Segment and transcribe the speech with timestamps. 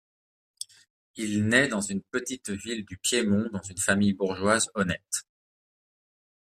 [1.15, 5.27] Il naît dans une petite ville du Piémont dans une famille bourgeoise honnête.